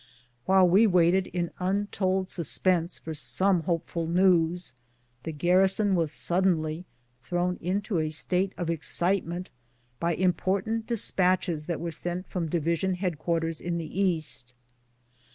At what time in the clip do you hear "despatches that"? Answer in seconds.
10.87-11.79